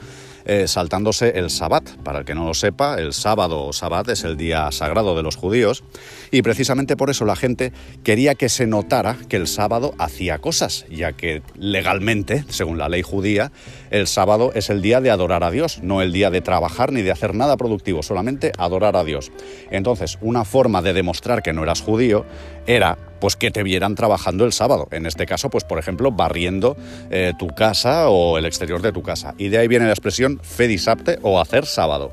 [0.47, 1.89] eh, saltándose el sabbat.
[2.03, 5.23] Para el que no lo sepa, el sábado o sabbat es el día sagrado de
[5.23, 5.85] los judíos
[6.31, 10.85] y precisamente por eso la gente quería que se notara que el sábado hacía cosas,
[10.91, 13.53] ya que legalmente, según la ley judía,
[13.91, 17.01] el sábado es el día de adorar a Dios, no el día de trabajar ni
[17.01, 19.33] de hacer nada productivo, solamente adorar a Dios.
[19.71, 22.27] Entonces, una forma de demostrar que no eras judío
[22.67, 24.87] era pues que te vieran trabajando el sábado.
[24.91, 26.77] En este caso, pues por ejemplo, barriendo
[27.11, 29.35] eh, tu casa o el exterior de tu casa.
[29.39, 32.13] Y de ahí viene la expresión fedisapte o hacer sábado.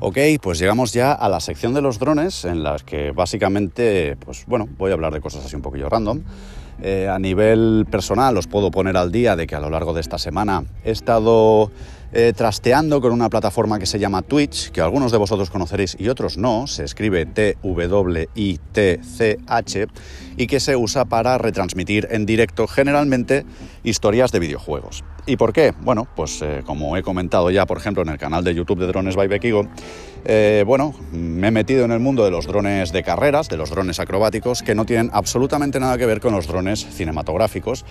[0.00, 4.46] Ok, pues llegamos ya a la sección de los drones en las que básicamente, pues
[4.46, 6.22] bueno, voy a hablar de cosas así un poquillo random.
[6.80, 10.00] Eh, a nivel personal os puedo poner al día de que a lo largo de
[10.00, 11.72] esta semana he estado
[12.12, 16.08] eh, trasteando con una plataforma que se llama Twitch, que algunos de vosotros conoceréis y
[16.08, 18.26] otros no, se escribe T-W-I-T-C-H,
[20.36, 23.44] y que se usa para retransmitir en directo generalmente
[23.88, 25.04] historias de videojuegos.
[25.26, 25.74] ¿Y por qué?
[25.80, 28.86] Bueno, pues eh, como he comentado ya, por ejemplo, en el canal de YouTube de
[28.86, 29.68] Drones by Bekigo,
[30.24, 33.70] eh, bueno, me he metido en el mundo de los drones de carreras, de los
[33.70, 37.84] drones acrobáticos, que no tienen absolutamente nada que ver con los drones cinematográficos,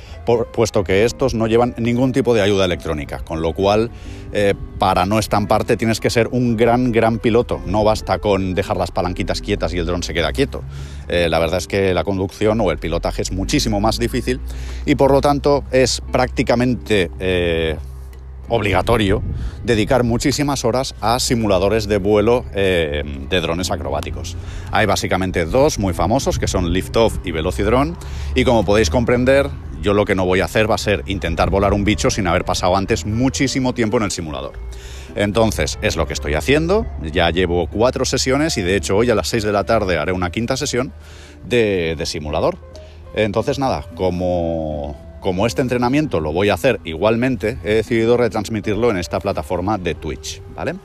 [0.53, 3.91] puesto que estos no llevan ningún tipo de ayuda electrónica, con lo cual,
[4.39, 7.59] eh, para no estamparte tienes que ser un gran, gran piloto.
[7.65, 10.61] No basta con dejar las palanquitas quietas y el dron se queda quieto.
[11.07, 14.39] la verdad es que la conducción o el pilotaje es muchísimo más difícil
[14.85, 17.77] y por lo tanto es prácticamente eh,
[18.49, 19.21] obligatorio
[19.63, 24.35] dedicar muchísimas horas a simuladores de vuelo eh, de drones acrobáticos.
[24.71, 27.93] Hay básicamente dos muy famosos que son Liftoff y Velocidrone
[28.35, 29.49] y como podéis comprender
[29.81, 32.27] yo lo que no voy a hacer va a ser intentar volar un bicho sin
[32.27, 34.53] haber pasado antes muchísimo tiempo en el simulador.
[35.15, 36.85] Entonces, es lo que estoy haciendo.
[37.01, 40.11] Ya llevo cuatro sesiones y de hecho hoy a las 6 de la tarde haré
[40.11, 40.93] una quinta sesión
[41.45, 42.57] de, de simulador.
[43.15, 48.95] Entonces, nada, como como este entrenamiento lo voy a hacer igualmente, he decidido retransmitirlo en
[48.95, 50.75] esta plataforma de Twitch, ¿vale?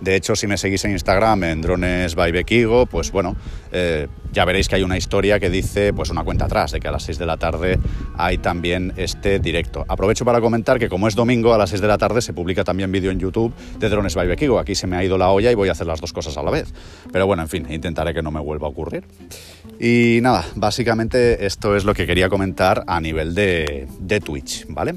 [0.00, 3.36] De hecho, si me seguís en Instagram, en Drones by Bekigo, pues bueno,
[3.72, 6.86] eh, ya veréis que hay una historia que dice, pues una cuenta atrás, de que
[6.86, 7.78] a las 6 de la tarde
[8.16, 9.84] hay también este directo.
[9.88, 12.62] Aprovecho para comentar que como es domingo, a las 6 de la tarde se publica
[12.62, 14.58] también vídeo en YouTube de Drones by Bekigo.
[14.58, 16.42] Aquí se me ha ido la olla y voy a hacer las dos cosas a
[16.42, 16.72] la vez.
[17.12, 19.04] Pero bueno, en fin, intentaré que no me vuelva a ocurrir.
[19.80, 24.94] Y nada, básicamente esto es lo que quería comentar a nivel de, de Twitch, ¿vale?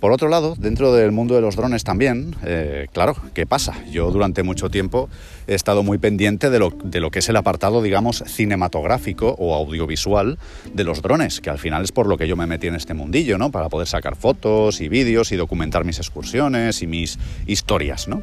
[0.00, 3.74] Por otro lado, dentro del mundo de los drones también, eh, claro, ¿qué pasa?
[3.90, 5.08] Yo durante mucho tiempo
[5.48, 9.56] he estado muy pendiente de lo, de lo, que es el apartado, digamos, cinematográfico o
[9.56, 10.38] audiovisual
[10.72, 12.94] de los drones, que al final es por lo que yo me metí en este
[12.94, 13.50] mundillo, ¿no?
[13.50, 18.22] Para poder sacar fotos y vídeos y documentar mis excursiones y mis historias, ¿no?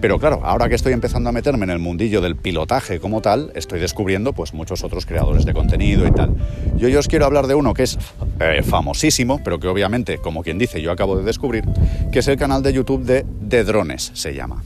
[0.00, 3.52] Pero claro, ahora que estoy empezando a meterme en el mundillo del pilotaje como tal,
[3.54, 6.34] estoy descubriendo pues muchos otros creadores de contenido y tal.
[6.76, 7.98] Yo, yo os quiero hablar de uno que es
[8.40, 11.64] eh, famosísimo, pero que obviamente, como quien dice, yo acabo de descubrir,
[12.10, 14.62] que es el canal de YouTube de De Drones, se llama.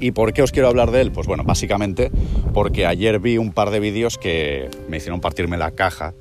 [0.00, 1.12] ¿Y por qué os quiero hablar de él?
[1.12, 2.10] Pues bueno, básicamente
[2.54, 6.14] porque ayer vi un par de vídeos que me hicieron partirme la caja,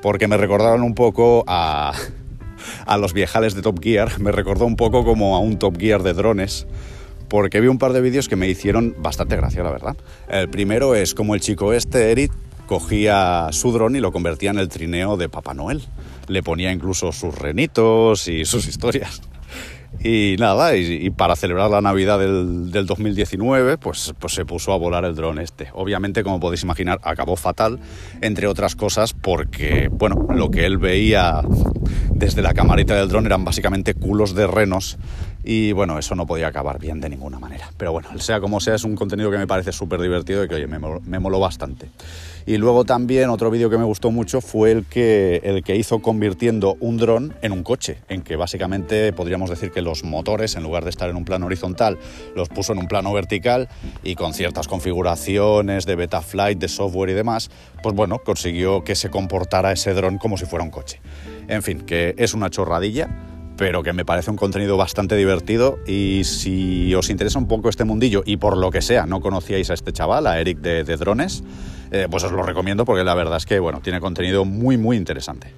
[0.00, 1.92] porque me recordaron un poco a,
[2.86, 6.02] a los viejales de Top Gear, me recordó un poco como a un Top Gear
[6.02, 6.66] de drones
[7.34, 9.96] porque vi un par de vídeos que me hicieron bastante gracia, la verdad.
[10.28, 12.30] El primero es como el chico este, Eric,
[12.68, 15.82] cogía su dron y lo convertía en el trineo de Papá Noel.
[16.28, 19.20] Le ponía incluso sus renitos y sus historias.
[19.98, 25.04] Y nada, y, para celebrar la Navidad del, 2019, pues, pues se puso a volar
[25.04, 25.70] el dron este.
[25.72, 27.80] Obviamente, como podéis imaginar, acabó fatal,
[28.20, 31.42] entre otras cosas, porque, bueno, lo que él veía
[32.10, 34.98] desde la camarita del dron eran básicamente culos de renos
[35.44, 37.70] y bueno, eso no podía acabar bien de ninguna manera.
[37.76, 40.54] Pero bueno, sea como sea, es un contenido que me parece súper divertido y que
[40.54, 41.90] oye, me, moló, bastante.
[42.46, 46.00] Y luego también otro vídeo que me gustó mucho fue el que, el que hizo
[46.00, 50.62] convirtiendo un dron en un coche, en que básicamente podríamos decir que los motores, en
[50.62, 51.98] lugar de estar en un plano horizontal,
[52.34, 53.68] los puso en un plano vertical
[54.02, 57.50] y con ciertas configuraciones de Betaflight, de software y demás,
[57.82, 61.00] pues bueno, consiguió que se comportara ese dron como si fuera un coche.
[61.48, 66.22] En fin, que es una chorradilla pero que me parece un contenido bastante divertido y
[66.24, 69.74] si os interesa un poco este mundillo y por lo que sea no conocíais a
[69.74, 71.44] este chaval, a Eric de, Drones,
[71.90, 74.96] eh, pues os lo recomiendo porque la verdad es que bueno, tiene contenido muy muy
[74.96, 75.52] interesante.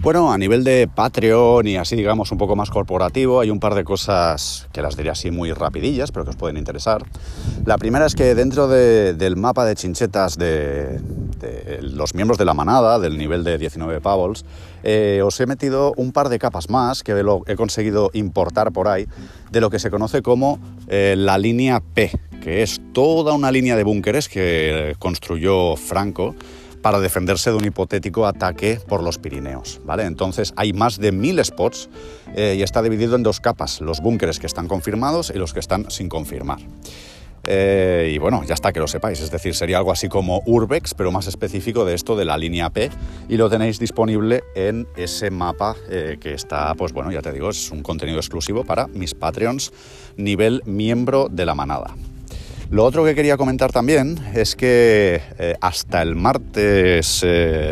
[0.00, 3.74] Bueno, a nivel de Patreon y así digamos un poco más corporativo, hay un par
[3.74, 7.04] de cosas que las diré así muy rapidillas, pero que os pueden interesar.
[7.66, 11.00] La primera es que dentro del mapa de chinchetas de,
[11.82, 14.44] los miembros de la manada, del nivel de 19 pavos,
[14.84, 19.06] eh, os he metido un par de capas más que he conseguido importar por ahí
[19.50, 23.74] de lo que se conoce como eh, la línea P, que es toda una línea
[23.74, 26.36] de búnkeres que construyó Franco
[26.82, 29.80] para defenderse de un hipotético ataque por los Pirineos.
[29.84, 30.04] ¿vale?
[30.04, 31.88] Entonces hay más de mil spots
[32.34, 35.60] eh, y está dividido en dos capas, los búnkeres que están confirmados y los que
[35.60, 36.58] están sin confirmar.
[37.50, 40.92] Eh, y bueno, ya está que lo sepáis, es decir, sería algo así como Urbex,
[40.92, 42.90] pero más específico de esto de la línea P,
[43.28, 47.48] y lo tenéis disponible en ese mapa eh, que está, pues bueno, ya te digo,
[47.48, 49.72] es un contenido exclusivo para mis Patreons
[50.18, 51.94] nivel miembro de la manada.
[52.70, 57.24] Lo otro que quería comentar también es que eh, hasta el martes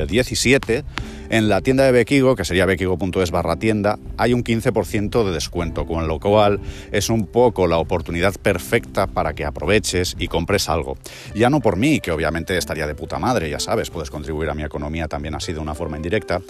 [0.09, 0.85] 17 eh,
[1.29, 5.87] en la tienda de Bequigo, que sería bequigo.es barra tienda, hay un 15% de descuento,
[5.87, 6.61] con lo cual
[6.93, 10.97] es un poco la oportunidad perfecta para que aproveches y compres algo.
[11.35, 14.55] Ya no por mí, que obviamente estaría de puta madre, ya sabes, puedes contribuir a
[14.55, 16.41] mi economía también así de una forma indirecta,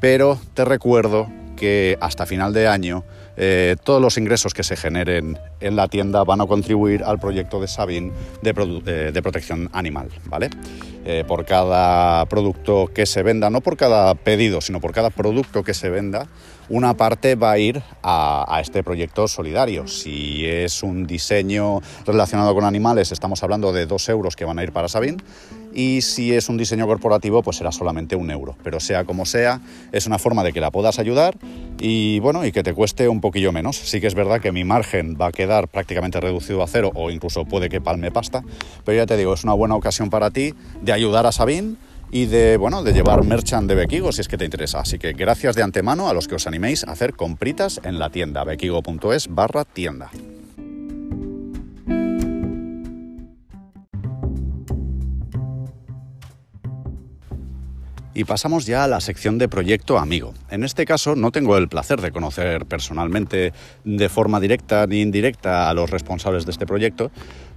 [0.00, 3.04] pero te recuerdo que hasta final de año
[3.36, 7.60] eh, todos los ingresos que se generen en la tienda van a contribuir al proyecto
[7.60, 8.50] de Sabin de,
[8.86, 10.50] eh, protección animal, ¿vale?
[11.04, 15.62] Eh, por cada producto que se venda, no por cada pedido, sino por cada producto
[15.62, 16.26] que se venda,
[16.68, 19.86] una parte va a ir a, este proyecto solidario.
[19.86, 24.64] Si es un diseño relacionado con animales, estamos hablando de dos euros que van a
[24.64, 25.22] ir para Sabin
[25.76, 28.56] y si es un diseño corporativo pues será solamente un euro.
[28.64, 29.60] Pero sea como sea,
[29.92, 31.36] es una forma de que la puedas ayudar
[31.78, 33.76] y bueno, y que te cueste un poquillo menos.
[33.76, 37.10] Sí que es verdad que mi margen va a quedar prácticamente reducido a cero o
[37.10, 38.42] incluso puede que palme pasta,
[38.84, 41.76] pero ya te digo, es una buena ocasión para ti de ayudar a Sabin
[42.10, 44.80] y de, bueno, de llevar merchant de Bequigo si es que te interesa.
[44.80, 48.08] Así que gracias de antemano a los que os animéis a hacer compritas en la
[48.08, 50.10] tienda bequigo.es barra tienda.
[58.16, 60.32] Y pasamos ya a la sección de proyecto amigo.
[60.48, 63.52] En este caso no tengo el placer de conocer personalmente
[63.84, 67.10] de forma directa ni indirecta a los responsables de este proyecto,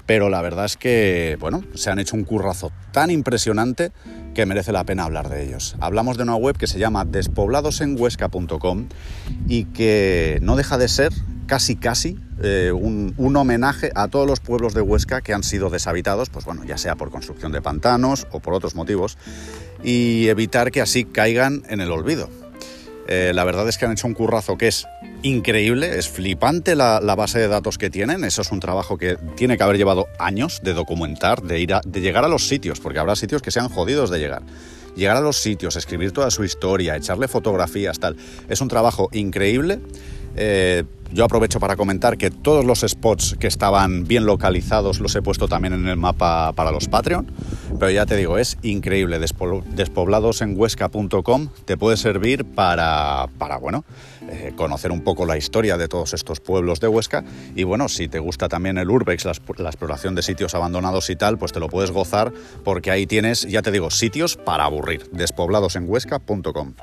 [0.05, 3.93] pero la verdad es que, bueno, se han hecho un currazo tan impresionante
[4.35, 5.77] que merece la pena hablar de ellos.
[5.79, 8.89] Hablamos de una web que se llama despobladosenhuesca.com
[9.47, 11.13] y que no deja de ser
[11.49, 16.29] casi casi eh, un, homenaje a todos los pueblos de Huesca que han sido deshabitados,
[16.29, 19.17] pues bueno, ya sea por construcción de pantanos o por otros motivos,
[19.83, 22.29] y evitar que así caigan en el olvido.
[23.07, 24.85] Eh, la verdad es que han hecho un currazo que es
[25.23, 29.57] increíble, es flipante la, base de datos que tienen, eso es un trabajo que tiene
[29.57, 33.15] que haber llevado años de documentar, de, ir de llegar a los sitios, porque habrá
[33.15, 34.43] sitios que sean jodidos de llegar
[34.95, 38.17] llegar a los sitios, escribir toda su historia, echarle fotografías, tal.
[38.49, 39.79] Es un trabajo increíble
[40.35, 45.23] eh, yo aprovecho para comentar que todos los spots que estaban bien localizados los he
[45.23, 47.31] puesto también en el mapa para los Patreon,
[47.79, 49.19] pero ya te digo, es increíble.
[49.19, 53.85] Despobladosenhuesca.com te puede servir para, para bueno,
[54.29, 57.23] eh, conocer un poco la historia de todos estos pueblos de Huesca
[57.55, 61.15] y bueno, si te gusta también el Urbex, la, la exploración de sitios abandonados y
[61.15, 62.31] tal, pues te lo puedes gozar
[62.63, 65.09] porque ahí tienes, ya te digo, sitios para aburrir.
[65.11, 66.75] Despobladosenhuesca.com.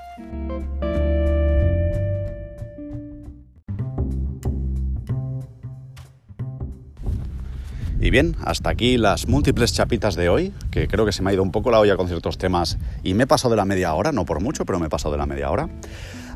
[7.99, 11.33] Y bien, hasta aquí las múltiples chapitas de hoy, que creo que se me ha
[11.33, 13.95] ido un poco la olla con ciertos temas y me he pasado de la media
[13.95, 15.69] hora, no por mucho, pero me he pasado de la media hora.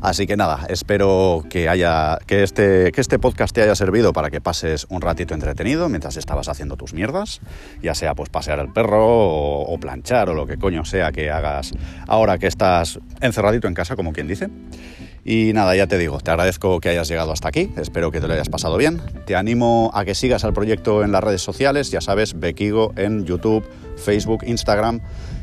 [0.01, 4.31] Así que nada, espero que, haya, que, este, que este podcast te haya servido para
[4.31, 7.39] que pases un ratito entretenido mientras estabas haciendo tus mierdas,
[7.83, 11.29] ya sea pues pasear el perro o, o planchar o lo que coño sea que
[11.29, 11.73] hagas
[12.07, 14.49] ahora que estás encerradito en casa, como quien dice.
[15.23, 18.27] Y nada, ya te digo, te agradezco que hayas llegado hasta aquí, espero que te
[18.27, 19.01] lo hayas pasado bien.
[19.25, 23.25] Te animo a que sigas al proyecto en las redes sociales, ya sabes, Bekigo en
[23.25, 23.63] YouTube,
[23.97, 24.99] Facebook, Instagram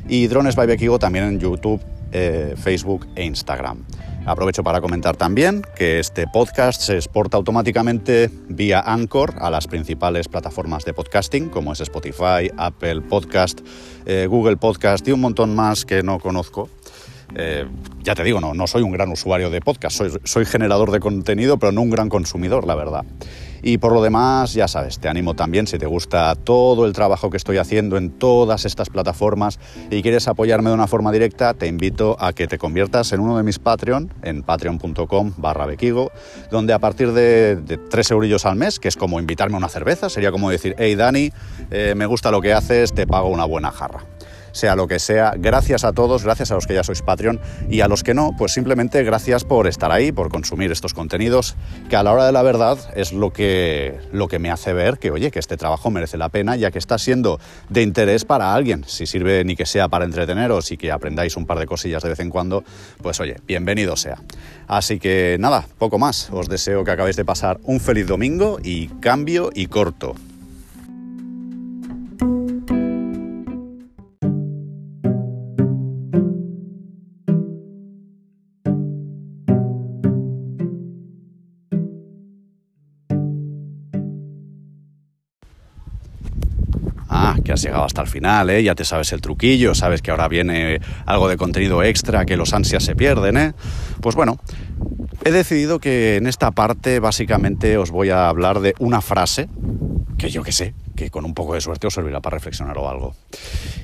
[0.08, 1.80] y Drones by Bekigo también en YouTube,
[2.10, 3.84] eh, Facebook e Instagram.
[4.26, 10.28] Aprovecho para comentar también que este podcast se exporta automáticamente vía Anchor a las principales
[10.28, 13.60] plataformas de podcasting, como es Spotify, Apple Podcast,
[14.04, 16.68] eh, Google Podcast y un montón más que no conozco
[17.34, 17.66] eh,
[18.02, 21.58] ya te digo, no, no soy un gran usuario de podcast, soy, generador de contenido,
[21.58, 23.04] pero no un gran consumidor, la verdad.
[23.60, 27.28] Y por lo demás, ya sabes, te animo también si te gusta todo el trabajo
[27.28, 29.58] que estoy haciendo en todas estas plataformas
[29.90, 33.36] y quieres apoyarme de una forma directa, te invito a que te conviertas en uno
[33.36, 36.12] de mis Patreon, en patreon.com barra bequigo,
[36.52, 39.68] donde a partir de, de 3 eurillos al mes, que es como invitarme a una
[39.68, 41.32] cerveza, sería como decir, hey Dani,
[41.72, 44.04] eh, me gusta lo que haces, te pago una buena jarra
[44.58, 45.34] sea lo que sea.
[45.38, 47.40] Gracias a todos, gracias a los que ya sois Patreon
[47.70, 51.56] y a los que no, pues simplemente gracias por estar ahí, por consumir estos contenidos,
[51.88, 54.98] que a la hora de la verdad es lo que, lo que me hace ver
[54.98, 57.38] que, oye, que este trabajo merece la pena, ya que está siendo
[57.68, 58.84] de interés para alguien.
[58.86, 62.08] Si sirve ni que sea para entreteneros y que aprendáis un par de cosillas de
[62.08, 62.64] vez en cuando,
[63.00, 64.18] pues oye, bienvenido sea.
[64.66, 66.30] Así que nada, poco más.
[66.32, 70.14] Os deseo que acabéis de pasar un feliz domingo y cambio y corto.
[87.58, 88.62] Has llegado hasta el final, ¿eh?
[88.62, 92.54] Ya te sabes el truquillo, sabes que ahora viene algo de contenido extra, que los
[92.54, 93.52] ansias se pierden, ¿eh?
[94.00, 94.38] Pues bueno,
[95.24, 99.48] he decidido que en esta parte básicamente os voy a hablar de una frase
[100.18, 102.88] que yo que sé, que con un poco de suerte os servirá para reflexionar o
[102.88, 103.14] algo.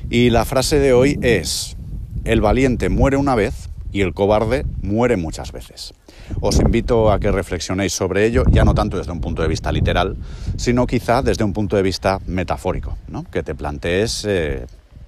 [0.08, 1.76] Y la frase de hoy es,
[2.24, 5.94] el valiente muere una vez y el cobarde muere muchas veces.
[6.40, 9.72] Os invito a que reflexionéis sobre ello, ya no tanto desde un punto de vista
[9.72, 10.16] literal,
[10.56, 13.24] sino quizá desde un punto de vista metafórico, ¿no?
[13.30, 14.66] que te plantees eh,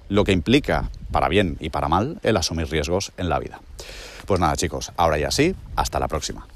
[0.09, 3.59] lo que implica, para bien y para mal, el asumir riesgos en la vida.
[4.25, 6.47] Pues nada chicos, ahora ya sí, hasta la próxima.